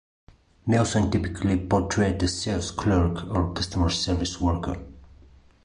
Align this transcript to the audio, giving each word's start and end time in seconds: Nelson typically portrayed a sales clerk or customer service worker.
Nelson 0.65 1.11
typically 1.11 1.59
portrayed 1.59 2.23
a 2.23 2.27
sales 2.27 2.71
clerk 2.71 3.23
or 3.29 3.53
customer 3.53 3.91
service 3.91 4.41
worker. 4.41 4.83